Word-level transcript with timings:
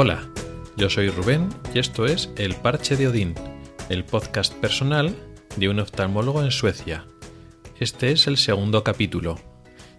Hola, 0.00 0.30
yo 0.76 0.88
soy 0.88 1.10
Rubén 1.10 1.48
y 1.74 1.80
esto 1.80 2.06
es 2.06 2.30
El 2.36 2.54
Parche 2.54 2.96
de 2.96 3.08
Odín, 3.08 3.34
el 3.88 4.04
podcast 4.04 4.54
personal 4.54 5.12
de 5.56 5.68
un 5.68 5.80
oftalmólogo 5.80 6.44
en 6.44 6.52
Suecia. 6.52 7.08
Este 7.80 8.12
es 8.12 8.28
el 8.28 8.36
segundo 8.36 8.84
capítulo. 8.84 9.40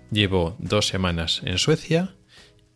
Llevo 0.09 0.55
dos 0.57 0.87
semanas 0.87 1.41
en 1.43 1.57
Suecia 1.57 2.15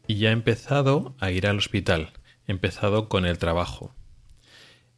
y 0.06 0.16
ya 0.16 0.32
he 0.32 0.34
empezado 0.34 1.16
a 1.18 1.32
ir 1.32 1.48
al 1.48 1.60
hospital. 1.60 2.12
He 2.46 2.52
empezado 2.52 3.08
con 3.08 3.26
el 3.26 3.38
trabajo. 3.38 3.96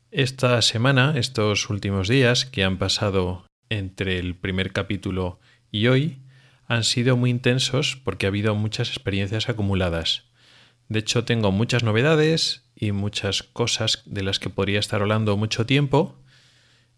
Esta 0.10 0.60
semana, 0.63 1.13
estos 1.18 1.70
últimos 1.70 2.07
días 2.07 2.46
que 2.46 2.63
han 2.63 2.80
pasado 2.80 3.46
entre 3.70 4.18
el 4.18 4.35
primer 4.35 4.73
capítulo 4.73 5.40
y 5.70 5.90
hoy, 5.90 6.23
han 6.66 6.85
sido 6.85 7.18
muy 7.18 7.30
intensos 7.30 8.02
porque 8.04 8.26
ha 8.26 8.30
habido 8.30 8.55
muchas 8.55 8.90
experiencias 8.90 9.48
acumuladas. 9.48 10.26
De 10.89 10.99
hecho, 10.99 11.25
tengo 11.25 11.52
muchas 11.52 11.84
novedades 11.84 12.63
y 12.75 12.91
muchas 12.91 13.43
cosas 13.43 14.03
de 14.05 14.23
las 14.23 14.39
que 14.39 14.49
podría 14.49 14.80
estar 14.80 15.02
hablando 15.02 15.38
mucho 15.38 15.66
tiempo, 15.66 16.17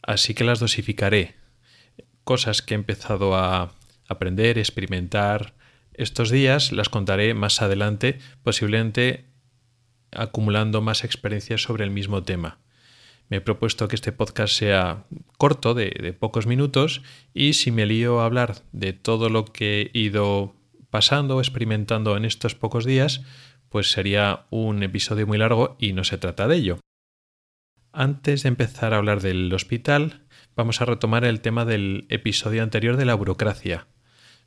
así 0.02 0.34
que 0.34 0.44
las 0.44 0.60
dosificaré. 0.60 1.36
Cosas 2.24 2.62
que 2.62 2.74
he 2.74 2.78
empezado 2.78 3.36
a 3.36 3.74
aprender, 4.08 4.58
experimentar 4.58 5.54
estos 5.94 6.30
días, 6.30 6.72
las 6.72 6.90
contaré 6.90 7.34
más 7.34 7.62
adelante, 7.62 8.20
posiblemente 8.44 9.26
acumulando 10.12 10.82
más 10.82 11.04
experiencias 11.04 11.62
sobre 11.62 11.84
el 11.84 11.92
mismo 11.92 12.24
tema. 12.24 12.60
Me 13.30 13.38
he 13.38 13.42
propuesto 13.42 13.88
que 13.88 13.96
este 13.96 14.12
podcast 14.12 14.54
sea 14.54 15.06
corto, 15.38 15.74
de, 15.74 16.16
pocos 16.18 16.48
minutos, 16.48 17.02
y 17.34 17.54
si 17.54 17.72
me 17.72 17.86
lío 17.86 18.22
a 18.22 18.26
hablar 18.26 18.62
de 18.72 18.94
todo 18.94 19.30
lo 19.30 19.46
que 19.46 19.92
he 19.94 20.00
ido 20.00 20.56
pasando 20.90 21.40
experimentando 21.40 22.16
en 22.16 22.24
estos 22.24 22.56
pocos 22.56 22.86
días, 22.86 23.22
pues 23.70 23.92
sería 23.92 24.46
un 24.50 24.84
episodio 24.84 25.28
muy 25.28 25.38
largo 25.38 25.76
y 25.80 25.94
no 25.94 26.04
se 26.04 26.18
trata 26.18 26.48
de 26.48 26.56
ello. 26.56 26.80
Antes 27.92 28.44
de 28.44 28.50
empezar 28.50 28.94
a 28.94 28.98
hablar 28.98 29.22
del 29.22 29.52
hospital, 29.54 30.28
vamos 30.56 30.82
a 30.82 30.86
retomar 30.86 31.26
el 31.26 31.42
tema 31.42 31.66
del 31.66 32.06
episodio 32.10 32.64
anterior 32.64 32.98
de 32.98 33.06
la 33.06 33.16
burocracia. 33.16 33.88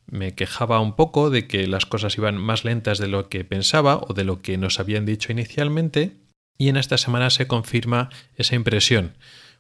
Me 0.07 0.35
quejaba 0.35 0.81
un 0.81 0.95
poco 0.95 1.31
de 1.31 1.47
que 1.47 1.67
las 1.67 1.87
cosas 1.87 2.17
iban 2.17 2.37
más 2.37 2.65
lentas 2.65 2.99
de 2.99 3.09
lo 3.09 3.29
que 3.29 3.45
pensaba 3.45 3.97
o 3.97 4.15
de 4.15 4.25
lo 4.25 4.43
que 4.43 4.59
nos 4.59 4.81
habían 4.81 5.07
dicho 5.07 5.33
inicialmente, 5.33 6.17
y 6.59 6.69
en 6.69 6.77
esta 6.77 6.99
semana 6.99 7.31
se 7.31 7.47
confirma 7.47 8.11
esa 8.37 8.55
impresión, 8.55 9.17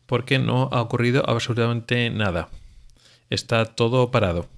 porque 0.06 0.38
no 0.38 0.68
ha 0.72 0.82
ocurrido 0.82 1.28
absolutamente 1.28 2.10
nada. 2.10 2.48
Está 3.30 3.64
todo 3.64 4.10
parado. 4.10 4.48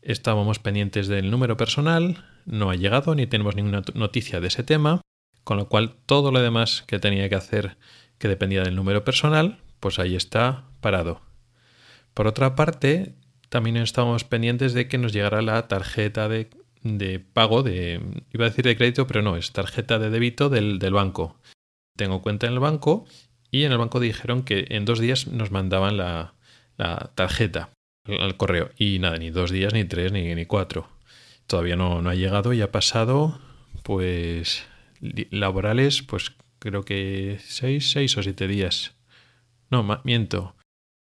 Estábamos 0.00 0.58
pendientes 0.58 1.08
del 1.08 1.30
número 1.30 1.56
personal, 1.56 2.24
no 2.50 2.70
ha 2.70 2.74
llegado 2.74 3.14
ni 3.14 3.26
tenemos 3.26 3.54
ninguna 3.54 3.82
noticia 3.94 4.40
de 4.40 4.48
ese 4.48 4.62
tema, 4.62 5.00
con 5.44 5.56
lo 5.56 5.68
cual 5.68 5.96
todo 6.06 6.32
lo 6.32 6.40
demás 6.40 6.84
que 6.86 6.98
tenía 6.98 7.28
que 7.28 7.36
hacer 7.36 7.76
que 8.18 8.28
dependía 8.28 8.62
del 8.62 8.76
número 8.76 9.04
personal, 9.04 9.58
pues 9.78 9.98
ahí 9.98 10.14
está 10.14 10.64
parado. 10.80 11.22
Por 12.12 12.26
otra 12.26 12.54
parte, 12.54 13.14
también 13.48 13.76
estábamos 13.78 14.24
pendientes 14.24 14.74
de 14.74 14.88
que 14.88 14.98
nos 14.98 15.12
llegara 15.12 15.40
la 15.42 15.68
tarjeta 15.68 16.28
de, 16.28 16.50
pago 17.32 17.62
de, 17.62 18.00
iba 18.32 18.44
a 18.44 18.48
decir 18.48 18.64
de 18.64 18.76
crédito, 18.76 19.06
pero 19.06 19.22
no, 19.22 19.36
es 19.36 19.52
tarjeta 19.52 19.98
de 19.98 20.10
débito 20.10 20.50
del, 20.50 20.78
banco. 20.92 21.40
Tengo 21.96 22.20
cuenta 22.20 22.46
en 22.46 22.54
el 22.54 22.58
banco 22.58 23.06
y 23.50 23.64
en 23.64 23.72
el 23.72 23.78
banco 23.78 24.00
dijeron 24.00 24.42
que 24.42 24.66
en 24.68 24.84
dos 24.84 24.98
días 24.98 25.26
nos 25.28 25.50
mandaban 25.50 25.96
la, 25.96 26.34
la 26.76 27.12
tarjeta 27.14 27.70
al 28.06 28.36
correo. 28.36 28.70
Y 28.76 28.98
nada, 28.98 29.16
ni 29.16 29.30
dos 29.30 29.50
días, 29.50 29.72
ni 29.72 29.84
tres, 29.84 30.12
ni, 30.12 30.34
ni 30.34 30.46
cuatro. 30.46 30.88
Todavía 31.50 31.74
no, 31.74 32.00
no 32.00 32.10
ha 32.10 32.14
llegado 32.14 32.52
y 32.52 32.62
ha 32.62 32.70
pasado, 32.70 33.40
pues, 33.82 34.68
laborales, 35.00 36.00
pues 36.00 36.30
creo 36.60 36.84
que 36.84 37.38
seis, 37.42 37.90
seis 37.90 38.16
o 38.16 38.22
siete 38.22 38.46
días. 38.46 38.94
No, 39.68 39.82
miento. 40.04 40.54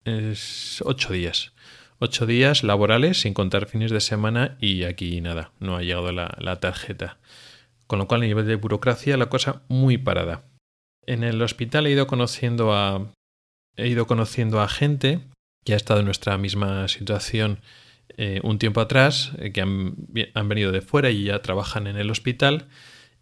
Es 0.04 0.82
ocho 0.84 1.12
días. 1.12 1.52
Ocho 2.00 2.26
días 2.26 2.64
laborales 2.64 3.20
sin 3.20 3.32
contar 3.32 3.66
fines 3.66 3.92
de 3.92 4.00
semana 4.00 4.58
y 4.60 4.82
aquí 4.82 5.20
nada, 5.20 5.52
no 5.60 5.76
ha 5.76 5.82
llegado 5.82 6.10
la, 6.10 6.36
la 6.40 6.58
tarjeta. 6.58 7.18
Con 7.86 8.00
lo 8.00 8.08
cual 8.08 8.22
a 8.22 8.26
nivel 8.26 8.46
de 8.46 8.56
burocracia 8.56 9.16
la 9.16 9.26
cosa 9.26 9.62
muy 9.68 9.98
parada. 9.98 10.42
En 11.06 11.22
el 11.22 11.40
hospital 11.42 11.86
he 11.86 11.92
ido 11.92 12.08
conociendo 12.08 12.74
a 12.74 13.12
he 13.76 13.86
ido 13.86 14.08
conociendo 14.08 14.60
a 14.60 14.66
gente 14.66 15.20
que 15.64 15.74
ha 15.74 15.76
estado 15.76 16.00
en 16.00 16.06
nuestra 16.06 16.36
misma 16.38 16.88
situación 16.88 17.60
eh, 18.16 18.40
un 18.42 18.58
tiempo 18.58 18.80
atrás, 18.80 19.32
eh, 19.38 19.52
que 19.52 19.60
han, 19.60 19.96
han, 20.34 20.48
venido 20.48 20.72
de 20.72 20.80
fuera 20.80 21.10
y 21.10 21.24
ya 21.24 21.42
trabajan 21.42 21.86
en 21.86 21.96
el 21.96 22.10
hospital 22.10 22.66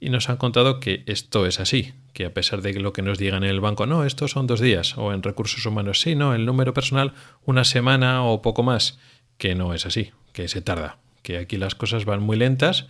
y 0.00 0.10
nos 0.10 0.28
han 0.28 0.36
contado 0.36 0.80
que 0.80 1.04
esto 1.06 1.46
es 1.46 1.60
así, 1.60 1.92
que 2.12 2.24
a 2.26 2.34
pesar 2.34 2.62
de 2.62 2.74
lo 2.74 2.92
que 2.92 3.02
nos 3.02 3.18
digan 3.18 3.44
en 3.44 3.50
el 3.50 3.60
banco, 3.60 3.86
no, 3.86 4.04
estos 4.04 4.32
son 4.32 4.46
dos 4.46 4.60
días, 4.60 4.98
o 4.98 5.12
en 5.12 5.22
recursos 5.22 5.64
humanos, 5.64 6.00
sí, 6.00 6.14
no, 6.14 6.34
el 6.34 6.44
número 6.44 6.74
personal 6.74 7.14
una 7.44 7.64
semana 7.64 8.24
o 8.24 8.42
poco 8.42 8.62
más, 8.62 8.98
que 9.38 9.54
no 9.54 9.74
es 9.74 9.86
así, 9.86 10.10
que 10.32 10.48
se 10.48 10.60
tarda, 10.60 10.98
que 11.22 11.38
aquí 11.38 11.56
las 11.56 11.74
cosas 11.74 12.04
van 12.04 12.22
muy 12.22 12.36
lentas, 12.36 12.86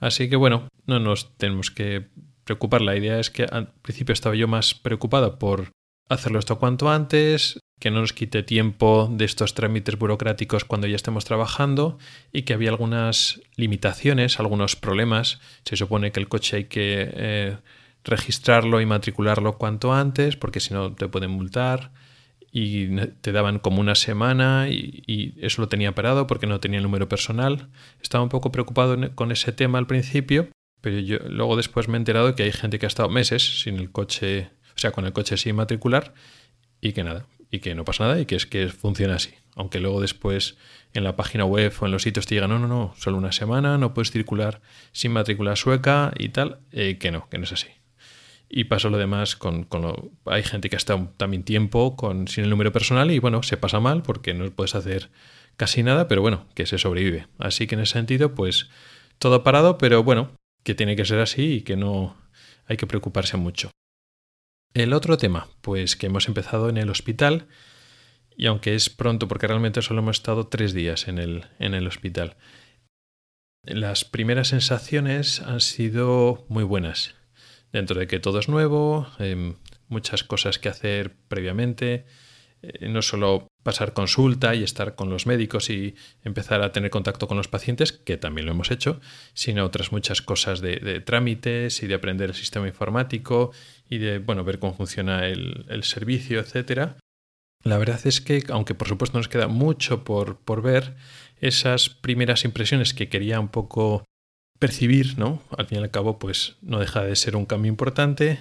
así 0.00 0.28
que 0.28 0.36
bueno, 0.36 0.68
no 0.86 1.00
nos 1.00 1.36
tenemos 1.36 1.70
que 1.70 2.06
preocupar. 2.46 2.80
La 2.80 2.96
idea 2.96 3.18
es 3.18 3.30
que 3.30 3.44
al 3.44 3.72
principio 3.82 4.12
estaba 4.12 4.34
yo 4.34 4.48
más 4.48 4.72
preocupado 4.74 5.38
por 5.38 5.72
hacerlo 6.08 6.38
esto 6.38 6.58
cuanto 6.58 6.90
antes, 6.90 7.60
que 7.78 7.90
no 7.90 8.00
nos 8.00 8.12
quite 8.12 8.42
tiempo 8.42 9.08
de 9.12 9.24
estos 9.24 9.54
trámites 9.54 9.98
burocráticos 9.98 10.64
cuando 10.64 10.86
ya 10.86 10.96
estemos 10.96 11.24
trabajando 11.24 11.98
y 12.32 12.42
que 12.42 12.54
había 12.54 12.70
algunas 12.70 13.40
limitaciones, 13.56 14.40
algunos 14.40 14.76
problemas. 14.76 15.40
Se 15.64 15.76
supone 15.76 16.12
que 16.12 16.20
el 16.20 16.28
coche 16.28 16.56
hay 16.56 16.64
que 16.64 17.10
eh, 17.12 17.56
registrarlo 18.04 18.80
y 18.80 18.86
matricularlo 18.86 19.58
cuanto 19.58 19.92
antes 19.92 20.36
porque 20.36 20.60
si 20.60 20.72
no 20.72 20.94
te 20.94 21.08
pueden 21.08 21.32
multar 21.32 21.92
y 22.50 22.96
te 23.20 23.32
daban 23.32 23.58
como 23.58 23.80
una 23.80 23.94
semana 23.94 24.68
y, 24.70 25.02
y, 25.06 25.34
eso 25.44 25.60
lo 25.60 25.68
tenía 25.68 25.94
parado 25.94 26.26
porque 26.26 26.46
no 26.46 26.60
tenía 26.60 26.78
el 26.78 26.84
número 26.84 27.08
personal. 27.08 27.68
Estaba 28.00 28.24
un 28.24 28.30
poco 28.30 28.50
preocupado 28.50 28.96
con 29.14 29.32
ese 29.32 29.52
tema 29.52 29.76
al 29.76 29.86
principio, 29.86 30.48
pero 30.80 30.98
yo 31.00 31.18
luego 31.28 31.56
después 31.56 31.88
me 31.88 31.96
he 31.96 31.98
enterado 31.98 32.34
que 32.34 32.44
hay 32.44 32.52
gente 32.52 32.78
que 32.78 32.86
ha 32.86 32.88
estado 32.88 33.10
meses 33.10 33.60
sin 33.60 33.76
el 33.76 33.90
coche, 33.90 34.50
o 34.76 34.78
sea, 34.78 34.92
con 34.92 35.06
el 35.06 35.12
coche 35.12 35.36
sin 35.36 35.56
matricular 35.56 36.14
y 36.80 36.92
que 36.92 37.02
nada, 37.02 37.26
y 37.50 37.60
que 37.60 37.74
no 37.74 37.84
pasa 37.84 38.04
nada 38.04 38.20
y 38.20 38.26
que 38.26 38.36
es 38.36 38.46
que 38.46 38.68
funciona 38.68 39.16
así. 39.16 39.34
Aunque 39.54 39.80
luego 39.80 40.00
después 40.00 40.56
en 40.92 41.04
la 41.04 41.16
página 41.16 41.44
web 41.44 41.72
o 41.80 41.86
en 41.86 41.92
los 41.92 42.02
sitios 42.02 42.26
te 42.26 42.34
digan, 42.34 42.50
no, 42.50 42.58
no, 42.58 42.68
no, 42.68 42.94
solo 42.98 43.16
una 43.16 43.32
semana, 43.32 43.78
no 43.78 43.94
puedes 43.94 44.10
circular 44.10 44.60
sin 44.92 45.12
matrícula 45.12 45.56
sueca 45.56 46.12
y 46.18 46.28
tal, 46.28 46.60
eh, 46.72 46.98
que 46.98 47.10
no, 47.10 47.28
que 47.30 47.38
no 47.38 47.44
es 47.44 47.52
así. 47.52 47.68
Y 48.48 48.64
pasa 48.64 48.90
lo 48.90 48.98
demás 48.98 49.34
con, 49.34 49.64
con 49.64 49.82
lo, 49.82 50.10
hay 50.26 50.42
gente 50.42 50.70
que 50.70 50.76
estado 50.76 51.12
también 51.16 51.42
tiempo 51.42 51.96
con, 51.96 52.28
sin 52.28 52.44
el 52.44 52.50
número 52.50 52.70
personal 52.70 53.10
y 53.10 53.18
bueno, 53.18 53.42
se 53.42 53.56
pasa 53.56 53.80
mal 53.80 54.02
porque 54.02 54.34
no 54.34 54.48
puedes 54.50 54.74
hacer 54.74 55.10
casi 55.56 55.82
nada, 55.82 56.06
pero 56.06 56.20
bueno, 56.20 56.46
que 56.54 56.66
se 56.66 56.78
sobrevive. 56.78 57.26
Así 57.38 57.66
que 57.66 57.74
en 57.74 57.80
ese 57.80 57.94
sentido, 57.94 58.34
pues 58.34 58.68
todo 59.18 59.42
parado, 59.42 59.78
pero 59.78 60.04
bueno, 60.04 60.30
que 60.62 60.74
tiene 60.74 60.96
que 60.96 61.04
ser 61.04 61.18
así 61.18 61.54
y 61.54 61.60
que 61.62 61.76
no 61.76 62.16
hay 62.66 62.76
que 62.76 62.86
preocuparse 62.86 63.36
mucho. 63.36 63.70
El 64.74 64.92
otro 64.92 65.16
tema, 65.16 65.48
pues 65.62 65.96
que 65.96 66.06
hemos 66.06 66.28
empezado 66.28 66.68
en 66.68 66.76
el 66.76 66.90
hospital 66.90 67.48
y 68.36 68.46
aunque 68.46 68.74
es 68.74 68.90
pronto 68.90 69.28
porque 69.28 69.46
realmente 69.46 69.80
solo 69.82 70.00
hemos 70.00 70.18
estado 70.18 70.48
tres 70.48 70.74
días 70.74 71.08
en 71.08 71.18
el, 71.18 71.46
en 71.58 71.74
el 71.74 71.86
hospital, 71.86 72.36
las 73.62 74.04
primeras 74.04 74.48
sensaciones 74.48 75.40
han 75.40 75.60
sido 75.60 76.44
muy 76.48 76.62
buenas. 76.62 77.14
Dentro 77.72 77.98
de 77.98 78.06
que 78.06 78.20
todo 78.20 78.38
es 78.38 78.48
nuevo, 78.48 79.08
eh, 79.18 79.54
muchas 79.88 80.22
cosas 80.22 80.58
que 80.58 80.68
hacer 80.68 81.16
previamente, 81.28 82.06
eh, 82.62 82.88
no 82.88 83.02
solo 83.02 83.48
pasar 83.62 83.92
consulta 83.92 84.54
y 84.54 84.62
estar 84.62 84.94
con 84.94 85.10
los 85.10 85.26
médicos 85.26 85.70
y 85.70 85.94
empezar 86.22 86.62
a 86.62 86.72
tener 86.72 86.90
contacto 86.90 87.26
con 87.26 87.36
los 87.36 87.48
pacientes, 87.48 87.92
que 87.92 88.16
también 88.16 88.46
lo 88.46 88.52
hemos 88.52 88.70
hecho, 88.70 89.00
sino 89.34 89.64
otras 89.64 89.92
muchas 89.92 90.22
cosas 90.22 90.60
de, 90.60 91.00
trámites 91.00 91.82
y 91.82 91.86
de 91.86 91.94
aprender 91.94 92.30
el 92.30 92.36
sistema 92.36 92.68
informático 92.68 93.52
y 93.88 93.98
de 93.98 94.18
bueno, 94.18 94.44
ver 94.44 94.58
cómo 94.58 94.74
funciona 94.74 95.26
el, 95.26 95.66
el 95.68 95.82
servicio, 95.84 96.40
etcétera. 96.40 96.96
La 97.64 97.78
verdad 97.78 98.00
es 98.04 98.20
que, 98.20 98.44
aunque 98.50 98.74
por 98.74 98.86
supuesto 98.86 99.18
nos 99.18 99.28
queda 99.28 99.48
mucho 99.48 100.04
por, 100.04 100.38
por 100.38 100.62
ver, 100.62 100.94
esas 101.40 101.88
primeras 101.88 102.44
impresiones 102.44 102.94
que 102.94 103.08
quería 103.08 103.40
un 103.40 103.48
poco 103.48 104.04
percibir, 104.58 105.18
¿no? 105.18 105.42
Al 105.56 105.66
fin 105.66 105.78
y 105.78 105.82
al 105.82 105.90
cabo, 105.90 106.18
pues 106.18 106.56
no 106.62 106.78
deja 106.78 107.02
de 107.02 107.16
ser 107.16 107.36
un 107.36 107.46
cambio 107.46 107.68
importante. 107.68 108.40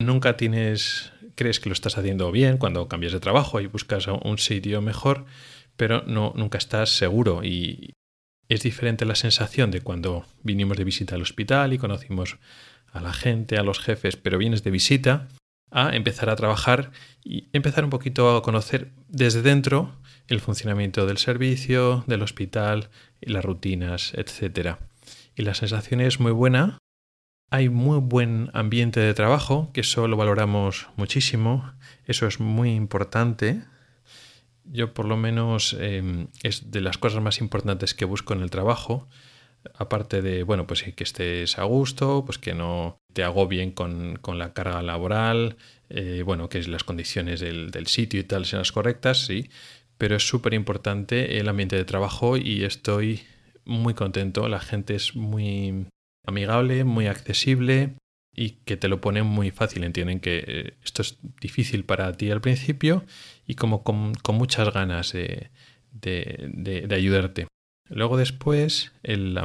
Nunca 0.00 0.36
tienes 0.36 1.12
crees 1.34 1.60
que 1.60 1.68
lo 1.68 1.72
estás 1.72 1.98
haciendo 1.98 2.30
bien 2.32 2.58
cuando 2.58 2.88
cambias 2.88 3.12
de 3.12 3.20
trabajo 3.20 3.60
y 3.60 3.66
buscas 3.66 4.06
un 4.06 4.38
sitio 4.38 4.80
mejor, 4.82 5.26
pero 5.76 6.02
no, 6.06 6.32
nunca 6.36 6.58
estás 6.58 6.90
seguro 6.90 7.42
y 7.42 7.92
es 8.48 8.62
diferente 8.62 9.04
la 9.04 9.14
sensación 9.14 9.70
de 9.70 9.80
cuando 9.80 10.26
vinimos 10.42 10.76
de 10.76 10.84
visita 10.84 11.14
al 11.14 11.22
hospital 11.22 11.72
y 11.72 11.78
conocimos 11.78 12.38
a 12.92 13.00
la 13.00 13.12
gente, 13.12 13.56
a 13.56 13.62
los 13.62 13.80
jefes, 13.80 14.16
pero 14.16 14.38
vienes 14.38 14.62
de 14.62 14.70
visita 14.70 15.28
a 15.70 15.96
empezar 15.96 16.30
a 16.30 16.36
trabajar 16.36 16.92
y 17.24 17.48
empezar 17.52 17.84
un 17.84 17.90
poquito 17.90 18.36
a 18.36 18.42
conocer 18.42 18.92
desde 19.08 19.42
dentro 19.42 19.96
el 20.28 20.40
funcionamiento 20.40 21.04
del 21.06 21.18
servicio, 21.18 22.04
del 22.06 22.22
hospital, 22.22 22.90
las 23.20 23.44
rutinas, 23.44 24.12
etc. 24.14 24.76
Y 25.34 25.42
la 25.42 25.54
sensación 25.54 26.00
es 26.00 26.20
muy 26.20 26.32
buena 26.32 26.78
Hay 27.54 27.68
muy 27.68 28.00
buen 28.00 28.50
ambiente 28.52 28.98
de 28.98 29.14
trabajo, 29.14 29.70
que 29.72 29.82
eso 29.82 30.08
lo 30.08 30.16
valoramos 30.16 30.88
muchísimo. 30.96 31.72
Eso 32.04 32.26
es 32.26 32.40
muy 32.40 32.74
importante. 32.74 33.62
Yo 34.64 34.92
por 34.92 35.06
lo 35.06 35.16
menos 35.16 35.76
em, 35.78 36.26
es 36.42 36.72
de 36.72 36.80
las 36.80 36.98
cosas 36.98 37.22
más 37.22 37.38
importantes 37.38 37.94
que 37.94 38.06
busco 38.06 38.32
en 38.32 38.42
el 38.42 38.50
trabajo. 38.50 39.06
Aparte 39.78 40.20
de, 40.20 40.42
bueno, 40.42 40.66
pues 40.66 40.82
que 40.82 41.04
estés 41.04 41.56
a 41.56 41.62
gusto, 41.62 42.24
pues 42.26 42.38
que 42.38 42.54
no 42.54 42.98
te 43.12 43.22
agobien 43.22 43.70
con, 43.70 44.16
con 44.16 44.36
la 44.40 44.52
carga 44.52 44.82
laboral, 44.82 45.56
eh, 45.90 46.24
bueno, 46.26 46.48
que 46.48 46.60
las 46.64 46.82
condiciones 46.82 47.38
del, 47.38 47.70
del, 47.70 47.86
sitio 47.86 48.18
y 48.18 48.24
tal 48.24 48.46
sean 48.46 48.62
las 48.62 48.72
correctas, 48.72 49.26
sí, 49.26 49.48
pero 49.96 50.16
es 50.16 50.26
súper 50.26 50.54
importante 50.54 51.38
el 51.38 51.48
ambiente 51.48 51.76
de 51.76 51.84
trabajo 51.84 52.36
y 52.36 52.64
estoy 52.64 53.22
muy 53.64 53.94
contento. 53.94 54.48
La 54.48 54.58
gente 54.58 54.96
es 54.96 55.14
muy 55.14 55.86
amigable, 56.24 56.84
muy 56.84 57.06
accesible 57.06 57.94
y 58.34 58.50
que 58.64 58.76
te 58.76 58.88
lo 58.88 59.00
ponen 59.00 59.26
muy 59.26 59.50
fácil. 59.50 59.84
Entienden 59.84 60.20
que 60.20 60.44
eh, 60.46 60.74
esto 60.84 61.02
es 61.02 61.18
difícil 61.40 61.84
para 61.84 62.12
ti 62.12 62.30
al 62.30 62.40
principio 62.40 63.04
y 63.46 63.54
como 63.54 63.82
con, 63.82 64.12
muchas 64.32 64.72
ganas 64.72 65.12
de, 65.12 65.50
ayudarte. 66.90 67.46
Luego 67.88 68.16
después, 68.16 68.92
el, 69.02 69.38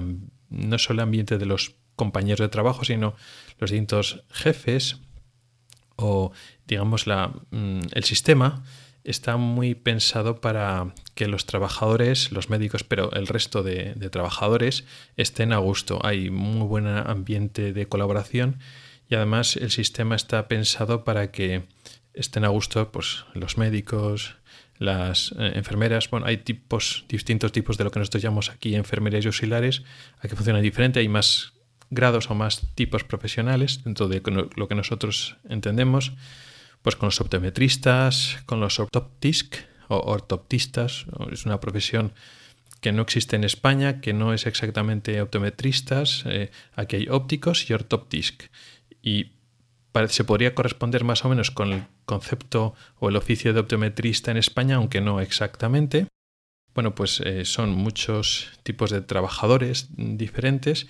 no 0.50 0.78
solo 0.78 1.02
el 1.02 1.04
ambiente 1.04 1.38
de 1.38 1.46
los 1.46 1.76
compañeros 1.96 2.40
de 2.40 2.50
trabajo, 2.50 2.86
sino 2.86 3.16
los 3.60 3.72
distintos 3.72 4.24
jefes 4.32 5.02
o 5.98 6.32
digamos 6.66 7.08
la, 7.08 7.34
mm, 7.52 7.82
el 7.92 8.04
sistema 8.06 8.64
está 9.04 9.38
muy 9.38 9.76
pensado 9.76 10.42
para 10.42 10.94
que 11.16 11.28
los 11.28 11.46
trabajadores, 11.46 12.32
los 12.32 12.50
médicos, 12.50 12.84
pero 12.84 13.12
el 13.14 13.28
resto 13.28 13.64
de, 13.64 13.94
trabajadores 14.12 14.86
estén 15.18 15.54
a 15.54 15.58
gusto. 15.58 16.00
Hay 16.04 16.30
muy 16.30 16.68
buen 16.68 16.88
ambiente 16.88 17.74
de 17.74 17.88
colaboración 17.88 18.60
y 19.10 19.16
además 19.16 19.56
el 19.56 19.72
sistema 19.72 20.16
está 20.16 20.48
pensado 20.48 21.04
para 21.04 21.32
que 21.32 21.64
estén 22.14 22.46
a 22.46 22.50
gusto 22.50 22.92
pues, 22.92 23.26
los 23.34 23.58
médicos, 23.58 24.36
las 24.78 25.34
eh, 25.38 25.54
enfermeras. 25.56 26.10
Bueno, 26.10 26.26
hay 26.26 26.38
tipos, 26.38 27.06
distintos 27.08 27.52
tipos 27.52 27.78
de 27.78 27.84
lo 27.84 27.92
que 27.92 28.00
nosotros 28.00 28.24
llamamos 28.24 28.50
aquí 28.50 28.76
enfermeras 28.76 29.24
y 29.26 29.28
auxiliares, 29.28 29.84
aquí 30.20 30.36
funciona 30.36 30.60
diferente, 30.60 31.00
hay 31.00 31.10
más 31.10 31.54
grados 31.90 32.30
o 32.30 32.36
más 32.36 32.62
tipos 32.76 33.04
profesionales 33.04 33.84
dentro 33.84 34.08
de 34.08 34.22
lo 34.56 34.68
que 34.68 34.76
nosotros 34.76 35.38
entendemos 35.50 36.14
pues 36.82 36.96
con 36.96 37.08
los 37.08 37.22
optometristas, 37.22 38.38
con 38.46 38.60
los 38.60 38.80
ortoptisk 38.80 39.56
o 39.88 39.98
ortoptistas, 39.98 41.06
es 41.32 41.46
una 41.46 41.60
profesión 41.60 42.14
que 42.82 42.92
no 42.92 43.02
existe 43.02 43.36
en 43.36 43.44
España, 43.44 44.00
que 44.02 44.14
no 44.14 44.34
es 44.34 44.46
exactamente 44.46 45.22
optometristas, 45.22 46.24
eh, 46.26 46.52
aquí 46.76 46.96
hay 46.96 47.08
ópticos 47.10 47.70
y 47.70 47.74
ortoptisk. 47.74 48.44
Y 49.02 49.32
se 50.08 50.24
podría 50.24 50.56
corresponder 50.56 51.04
más 51.04 51.26
o 51.26 51.30
menos 51.30 51.52
con 51.52 51.74
el 51.74 51.84
concepto 52.06 52.74
o 53.00 53.10
el 53.10 53.16
oficio 53.16 53.54
de 53.54 53.60
optometrista 53.60 54.32
en 54.32 54.38
España, 54.38 54.76
aunque 54.76 55.02
no 55.02 55.20
exactamente. 55.20 56.08
Bueno, 56.74 56.96
pues 56.96 57.20
eh, 57.22 57.46
son 57.46 57.72
muchos 57.72 58.52
tipos 58.64 58.92
de 58.92 59.02
trabajadores 59.02 59.90
diferentes 59.98 60.88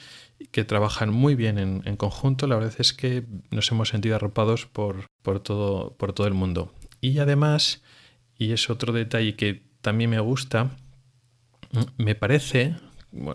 que 0.51 0.63
trabajan 0.63 1.09
muy 1.09 1.35
bien 1.35 1.57
en, 1.57 1.97
conjunto. 1.97 2.47
La 2.47 2.55
verdad 2.55 2.75
es 2.77 2.93
que 2.93 3.25
nos 3.51 3.71
hemos 3.71 3.89
sentido 3.89 4.15
arropados 4.15 4.65
por, 4.65 5.07
por, 5.21 5.39
todo, 5.39 5.95
por 5.97 6.13
todo 6.13 6.27
el 6.27 6.33
mundo. 6.33 6.73
Y 7.01 7.19
además, 7.19 7.81
y 8.37 8.51
es 8.51 8.69
otro 8.69 8.93
detalle 8.93 9.35
que 9.35 9.63
también 9.81 10.09
me 10.09 10.19
gusta, 10.19 10.71
me 11.97 12.15
parece, 12.15 12.75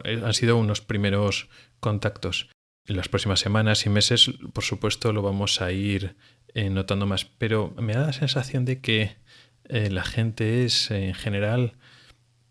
han 0.04 0.34
sido 0.34 0.56
unos 0.56 0.80
primeros 0.80 1.48
contactos. 1.80 2.48
En 2.86 2.96
las 2.96 3.08
próximas 3.08 3.40
semanas 3.40 3.86
y 3.86 3.90
meses, 3.90 4.30
por 4.52 4.64
supuesto, 4.64 5.12
lo 5.12 5.22
vamos 5.22 5.60
a 5.62 5.72
ir 5.72 6.16
eh, 6.54 6.68
notando 6.68 7.06
más, 7.06 7.24
pero 7.24 7.74
me 7.78 7.94
da 7.94 8.06
la 8.06 8.12
sensación 8.12 8.64
de 8.64 8.80
que 8.80 9.16
eh, 9.68 9.90
la 9.90 10.04
gente 10.04 10.64
es 10.64 10.90
en 10.90 11.14
general 11.14 11.74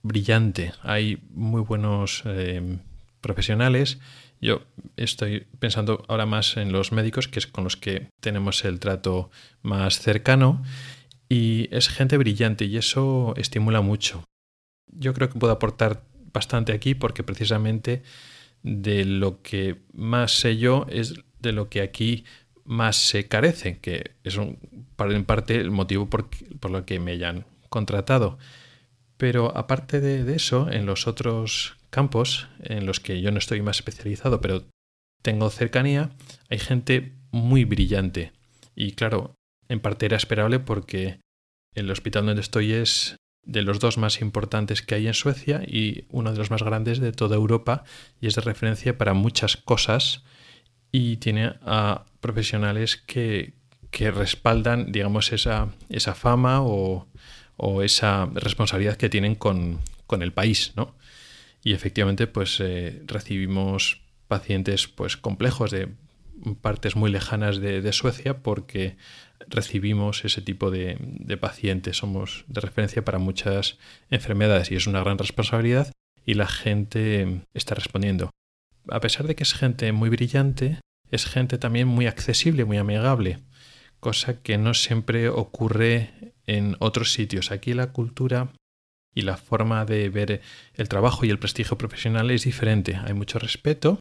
brillante. 0.03 0.73
Hay 0.83 1.17
muy 1.31 1.61
buenos 1.61 2.21
eh, 2.25 2.77
profesionales 3.19 3.97
yo 4.43 4.61
estoy 4.97 5.47
pensando 5.59 6.03
ahora 6.09 6.25
más 6.25 6.57
en 6.57 6.73
los 6.73 6.91
médicos, 6.91 7.29
que 7.29 7.39
es 7.39 7.47
con 7.47 7.63
los 7.63 7.77
que 7.77 8.09
tenemos 8.19 8.65
el 8.65 8.77
trato 8.81 9.31
más 9.61 10.01
cercano, 10.01 10.61
y 11.29 11.69
es 11.71 11.87
gente 11.87 12.17
brillante 12.17 12.65
y 12.65 12.75
eso 12.75 13.33
estimula 13.37 13.79
mucho. 13.79 14.25
Yo 14.87 15.13
creo 15.13 15.29
que 15.29 15.39
puedo 15.39 15.53
aportar 15.53 16.03
bastante 16.33 16.73
aquí 16.73 16.93
porque 16.93 17.23
precisamente 17.23 18.03
de 18.63 19.05
lo 19.05 19.41
que 19.41 19.77
más 19.93 20.33
sé 20.33 20.57
yo 20.57 20.87
es 20.89 21.13
de 21.39 21.53
lo 21.53 21.69
que 21.69 21.79
aquí 21.79 22.25
más 22.65 22.97
se 22.97 23.29
carece, 23.29 23.79
que 23.79 24.11
es 24.25 24.35
un, 24.35 24.59
en 24.99 25.23
parte 25.23 25.55
el 25.55 25.71
motivo 25.71 26.09
por, 26.09 26.29
por 26.59 26.69
lo 26.69 26.85
que 26.85 26.99
me 26.99 27.11
hayan 27.11 27.45
contratado. 27.69 28.37
Pero 29.17 29.55
aparte 29.57 30.01
de, 30.01 30.35
eso, 30.35 30.69
en 30.71 30.85
los 30.85 31.07
otros 31.07 31.77
campos 31.89 32.47
en 32.61 32.85
los 32.85 32.99
que 32.99 33.21
yo 33.21 33.31
no 33.31 33.37
estoy 33.37 33.61
más 33.61 33.77
especializado, 33.77 34.41
pero 34.41 34.63
tengo 35.21 35.49
cercanía, 35.49 36.11
hay 36.49 36.59
gente 36.59 37.13
muy 37.31 37.65
brillante. 37.65 38.33
Y 38.75 38.93
claro, 38.93 39.35
en 39.69 39.79
parte 39.79 40.05
era 40.05 40.17
esperable 40.17 40.59
porque 40.59 41.19
el 41.75 41.89
hospital 41.91 42.25
donde 42.25 42.41
estoy 42.41 42.73
es 42.73 43.17
de 43.45 43.61
los 43.61 43.79
dos 43.79 43.97
más 43.97 44.21
importantes 44.21 44.81
que 44.81 44.95
hay 44.95 45.07
en 45.07 45.13
Suecia 45.13 45.63
y 45.65 46.05
uno 46.09 46.31
de 46.31 46.37
los 46.37 46.49
más 46.49 46.63
grandes 46.63 46.99
de 46.99 47.11
toda 47.11 47.35
Europa 47.35 47.83
y 48.21 48.27
es 48.27 48.35
de 48.35 48.41
referencia 48.41 48.97
para 48.97 49.13
muchas 49.13 49.57
cosas 49.57 50.23
y 50.91 51.17
tiene 51.17 51.55
a 51.61 52.05
profesionales 52.21 52.97
que, 52.97 53.53
que 53.91 54.11
respaldan, 54.11 54.91
digamos, 54.91 55.33
esa, 55.33 55.69
esa 55.89 56.13
fama 56.13 56.61
o, 56.61 57.07
o 57.57 57.81
esa 57.81 58.25
responsabilidad 58.33 58.97
que 58.97 59.09
tienen 59.09 59.35
con, 59.35 59.79
con 60.07 60.21
el 60.21 60.33
país, 60.33 60.73
¿no? 60.75 60.95
Y 61.63 61.73
efectivamente, 61.73 62.27
pues 62.27 62.59
eh, 62.59 63.01
recibimos 63.05 64.01
pacientes 64.27 64.87
pues 64.87 65.15
complejos 65.15 65.71
de 65.71 65.89
partes 66.61 66.95
muy 66.95 67.09
lejanas 67.09 67.59
de, 67.59 67.93
Suecia 67.93 68.39
porque 68.39 68.97
recibimos 69.47 70.25
ese 70.25 70.41
tipo 70.41 70.71
de, 70.71 70.97
de, 70.99 71.37
pacientes. 71.37 71.97
Somos 71.97 72.43
de 72.47 72.59
referencia 72.59 73.05
para 73.05 73.17
muchas 73.17 73.77
enfermedades 74.09 74.71
y 74.71 74.75
es 74.75 74.87
una 74.87 74.99
gran 74.99 75.17
responsabilidad 75.17 75.91
y 76.25 76.33
la 76.33 76.47
gente 76.47 77.41
está 77.53 77.75
respondiendo. 77.75 78.29
A 78.89 78.99
pesar 78.99 79.27
de 79.27 79.35
que 79.35 79.43
es 79.43 79.53
gente 79.53 79.91
muy 79.93 80.09
brillante, 80.09 80.79
es 81.11 81.25
gente 81.25 81.57
también 81.57 81.87
muy 81.87 82.07
accesible, 82.07 82.65
muy 82.65 82.77
amigable, 82.77 83.39
cosa 83.99 84.41
que 84.41 84.57
no 84.57 84.73
siempre 84.73 85.29
ocurre 85.29 86.32
en 86.47 86.75
otros 86.79 87.13
sitios. 87.13 87.51
Aquí 87.51 87.73
la 87.73 87.91
cultura 87.91 88.49
y 89.15 89.21
la 89.21 89.37
forma 89.37 89.85
de 89.85 90.09
ver 90.09 90.41
el 90.73 90.89
trabajo 90.89 91.25
y 91.25 91.29
el 91.29 91.39
prestigio 91.39 91.77
profesional 91.77 92.31
es 92.31 92.43
diferente. 92.43 92.95
Hay 92.95 93.13
mucho 93.13 93.39
respeto, 93.39 93.99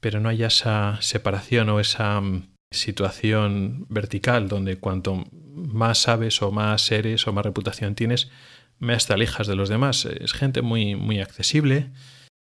pero 0.00 0.20
no 0.20 0.28
hay 0.28 0.42
esa 0.42 0.98
separación 1.00 1.68
o 1.68 1.80
esa 1.80 2.20
mm, 2.20 2.48
situación 2.72 3.86
vertical 3.88 4.48
donde 4.48 4.78
cuanto 4.78 5.24
más 5.32 5.98
sabes 5.98 6.42
o 6.42 6.50
más 6.50 6.90
eres 6.90 7.26
o 7.26 7.32
más 7.32 7.44
reputación 7.44 7.94
tienes, 7.94 8.30
más 8.78 9.06
te 9.06 9.14
alejas 9.14 9.46
de 9.46 9.56
los 9.56 9.68
demás. 9.68 10.04
Es 10.04 10.32
gente 10.32 10.62
muy, 10.62 10.96
muy 10.96 11.20
accesible 11.20 11.90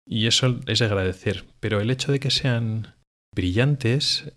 y 0.07 0.27
eso 0.27 0.61
es 0.67 0.79
de 0.79 0.87
agradecer. 0.87 1.45
Pero 1.61 1.81
el 1.81 1.91
hecho 1.91 2.13
de 2.13 2.21
que 2.21 2.31
sean 2.31 2.95
brillantes, 3.35 4.33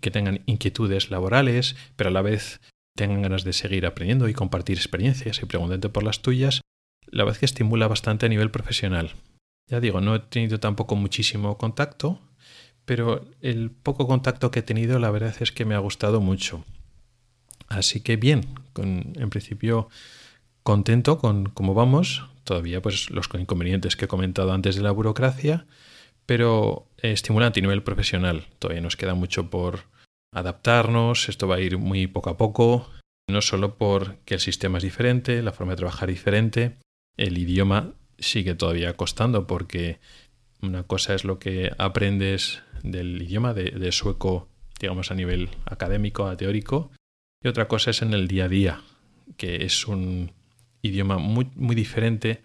que 0.00 0.10
tengan 0.10 0.42
inquietudes 0.46 1.10
laborales, 1.10 1.76
pero 1.96 2.10
a 2.10 2.12
la 2.12 2.22
vez 2.22 2.60
tengan 2.94 3.22
ganas 3.22 3.44
de 3.44 3.52
seguir 3.52 3.86
aprendiendo 3.86 4.28
y 4.28 4.34
compartir 4.34 4.76
experiencias 4.76 5.42
y 5.42 5.46
preguntarte 5.46 5.88
por 5.88 6.02
las 6.02 6.22
tuyas, 6.22 6.60
la 7.06 7.24
verdad 7.24 7.36
es 7.36 7.40
que 7.40 7.46
estimula 7.46 7.88
bastante 7.88 8.26
a 8.26 8.28
nivel 8.28 8.50
profesional. 8.50 9.12
Ya 9.68 9.80
digo, 9.80 10.00
no 10.00 10.14
he 10.14 10.20
tenido 10.20 10.60
tampoco 10.60 10.96
muchísimo 10.96 11.58
contacto, 11.58 12.20
pero 12.84 13.24
el 13.40 13.70
poco 13.70 14.06
contacto 14.06 14.50
que 14.50 14.60
he 14.60 14.62
tenido 14.62 14.98
la 14.98 15.10
verdad 15.10 15.34
es 15.40 15.52
que 15.52 15.64
me 15.64 15.74
ha 15.74 15.78
gustado 15.78 16.20
mucho. 16.20 16.64
Así 17.68 18.00
que 18.00 18.16
bien, 18.16 18.46
en 18.76 19.30
principio 19.30 19.88
contento 20.62 21.18
con 21.18 21.46
cómo 21.46 21.74
vamos, 21.74 22.26
todavía 22.44 22.82
pues 22.82 23.10
los 23.10 23.28
inconvenientes 23.38 23.96
que 23.96 24.04
he 24.04 24.08
comentado 24.08 24.52
antes 24.52 24.76
de 24.76 24.82
la 24.82 24.90
burocracia, 24.90 25.66
pero 26.26 26.86
estimulante 26.98 27.60
a 27.60 27.62
nivel 27.62 27.82
profesional. 27.82 28.46
Todavía 28.58 28.82
nos 28.82 28.96
queda 28.96 29.14
mucho 29.14 29.50
por 29.50 29.84
adaptarnos, 30.34 31.28
esto 31.28 31.48
va 31.48 31.56
a 31.56 31.60
ir 31.60 31.78
muy 31.78 32.06
poco 32.06 32.28
a 32.28 32.36
poco, 32.36 32.90
no 33.28 33.40
solo 33.40 33.76
porque 33.76 34.34
el 34.34 34.40
sistema 34.40 34.78
es 34.78 34.84
diferente, 34.84 35.42
la 35.42 35.52
forma 35.52 35.72
de 35.72 35.78
trabajar 35.78 36.10
es 36.10 36.16
diferente, 36.16 36.76
el 37.16 37.38
idioma 37.38 37.94
sigue 38.18 38.54
todavía 38.54 38.92
costando 38.94 39.46
porque 39.46 40.00
una 40.60 40.82
cosa 40.82 41.14
es 41.14 41.24
lo 41.24 41.38
que 41.38 41.72
aprendes 41.78 42.62
del 42.82 43.22
idioma 43.22 43.54
de, 43.54 43.92
sueco, 43.92 44.48
digamos 44.80 45.10
a 45.10 45.14
nivel 45.14 45.50
académico, 45.66 46.26
a 46.26 46.36
teórico, 46.36 46.90
y 47.42 47.48
otra 47.48 47.68
cosa 47.68 47.90
es 47.90 48.02
en 48.02 48.12
el 48.12 48.26
día 48.26 48.46
a 48.46 48.48
día, 48.48 48.80
que 49.36 49.64
es 49.64 49.86
un 49.86 50.32
idioma 50.82 51.18
muy, 51.18 51.48
muy 51.54 51.76
diferente 51.76 52.42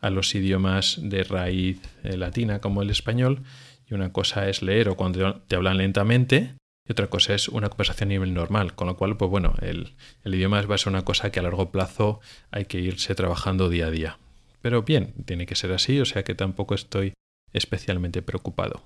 a 0.00 0.10
los 0.10 0.34
idiomas 0.34 0.98
de 1.02 1.24
raíz 1.24 1.80
eh, 2.04 2.16
latina 2.16 2.60
como 2.60 2.82
el 2.82 2.90
español 2.90 3.42
Y 3.88 3.94
una 3.94 4.12
cosa 4.12 4.48
es 4.48 4.62
leer 4.62 4.88
o 4.88 4.96
cuando 4.96 5.42
te 5.42 5.56
hablan 5.56 5.76
lentamente 5.78 6.54
y 6.88 6.92
otra 6.92 7.08
cosa 7.08 7.34
es 7.34 7.48
una 7.48 7.68
conversación 7.68 8.08
a 8.08 8.10
nivel 8.10 8.34
normal. 8.34 8.74
Con 8.74 8.88
lo 8.88 8.96
cual, 8.96 9.16
pues 9.16 9.30
bueno, 9.30 9.54
el, 9.62 9.94
idioma 10.24 10.62
va 10.62 10.74
a 10.74 10.78
ser 10.78 10.92
una 10.92 11.04
cosa 11.04 11.30
que 11.30 11.40
a 11.40 11.42
largo 11.42 11.70
plazo 11.70 12.20
hay 12.50 12.64
que 12.64 12.80
irse 12.80 13.14
trabajando 13.14 13.68
día 13.68 13.86
a 13.86 13.90
día. 13.90 14.18
Pero 14.60 14.82
bien, 14.82 15.12
tiene 15.24 15.46
que 15.46 15.56
ser 15.56 15.72
así, 15.72 16.00
o 16.00 16.04
sea 16.04 16.22
que 16.22 16.34
tampoco 16.34 16.74
estoy 16.74 17.14
especialmente 17.52 18.22
preocupado. 18.22 18.82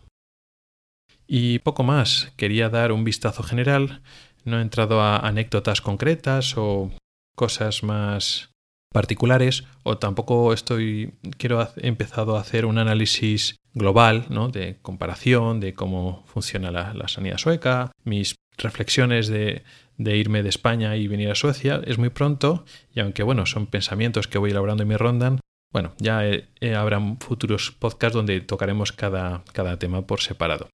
Y 1.27 1.59
poco 1.61 1.83
más, 1.83 2.33
quería 2.37 2.69
dar 2.69 2.93
un 2.93 3.05
vistazo 3.05 3.43
general, 3.43 4.01
no 4.45 4.59
he 4.59 4.63
entrado 4.63 5.01
a 5.01 5.19
anécdotas 5.19 5.81
concretas 5.81 6.57
o 6.57 6.93
cosas 7.35 7.83
más 7.83 8.51
particulares 8.97 9.65
o 9.83 9.99
tampoco 9.99 10.55
estoy 10.55 11.13
quiero 11.37 11.61
he 11.77 11.87
empezado 11.87 12.39
a 12.39 12.41
hacer 12.41 12.65
un 12.65 12.79
análisis 12.79 13.57
global 13.75 14.25
¿no? 14.31 14.49
de 14.49 14.79
comparación 14.81 15.61
de 15.61 15.75
cómo 15.75 16.25
funciona 16.29 16.71
la, 16.71 16.95
la 16.95 17.07
sanidad 17.07 17.37
sueca 17.37 17.93
mis 18.05 18.37
reflexiones 18.57 19.29
de, 19.29 19.65
de, 19.99 20.17
irme 20.17 20.43
de 20.43 20.49
España 20.49 20.97
y 20.97 21.09
venir 21.09 21.31
a 21.31 21.35
Suecia. 21.35 21.83
Es 21.85 21.99
muy 21.99 22.09
pronto 22.09 22.65
y 22.95 23.01
aunque 23.01 23.23
bueno 23.23 23.45
son 23.45 23.67
pensamientos 23.67 24.29
que 24.29 24.39
voy 24.39 24.53
elaborando 24.53 24.83
en 24.85 24.89
mi 24.89 24.97
ronda 24.97 25.37
bueno 25.75 25.93
ya 25.99 26.23
habrá 26.75 26.99
futuros 27.21 27.73
podcasts 27.73 28.17
donde 28.17 28.41
tocaremos 28.41 28.93
cada, 28.93 29.45
cada 29.53 29.79
tema 29.79 30.07
por 30.07 30.23
separado. 30.23 30.71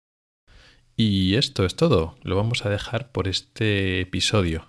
Y 0.97 1.37
esto 1.37 1.65
es 1.65 1.77
todo. 1.77 2.17
Lo 2.25 2.35
vamos 2.35 2.67
a 2.67 2.69
dejar 2.69 3.13
por 3.13 3.29
este 3.29 4.01
episodio. 4.01 4.67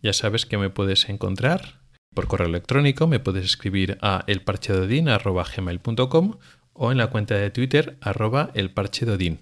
Ya 0.00 0.14
sabes 0.14 0.46
que 0.46 0.56
me 0.56 0.70
puedes 0.70 1.10
encontrar 1.10 1.81
por 2.14 2.28
correo 2.28 2.48
electrónico, 2.48 3.06
me 3.06 3.20
puedes 3.20 3.44
escribir 3.44 3.98
a 4.00 4.24
elparchedodin.gmail.com 4.26 6.38
o 6.74 6.92
en 6.92 6.98
la 6.98 7.08
cuenta 7.08 7.36
de 7.36 7.50
Twitter 7.50 7.96
arroba 8.00 8.50
elparchedodin. 8.54 9.40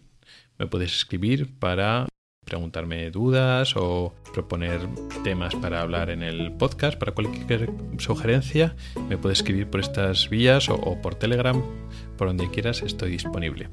Me 0.58 0.66
puedes 0.66 0.94
escribir 0.94 1.58
para 1.58 2.06
preguntarme 2.44 3.10
dudas 3.10 3.74
o 3.76 4.14
proponer 4.32 4.80
temas 5.22 5.54
para 5.54 5.82
hablar 5.82 6.10
en 6.10 6.22
el 6.22 6.52
podcast, 6.52 6.98
para 6.98 7.12
cualquier 7.12 7.70
sugerencia, 7.98 8.74
me 9.08 9.16
puedes 9.16 9.38
escribir 9.38 9.68
por 9.68 9.80
estas 9.80 10.28
vías 10.28 10.68
o, 10.68 10.74
o 10.74 11.00
por 11.00 11.14
Telegram, 11.14 11.62
por 12.16 12.28
donde 12.28 12.50
quieras 12.50 12.82
estoy 12.82 13.12
disponible. 13.12 13.70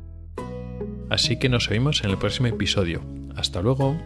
Así 1.10 1.39
que 1.39 1.50
nos 1.50 1.70
oímos 1.70 2.04
en 2.04 2.12
el 2.12 2.18
próximo 2.18 2.48
episodio. 2.48 3.01
Hasta 3.36 3.62
luego. 3.62 3.98